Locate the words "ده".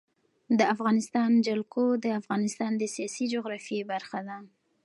4.27-4.37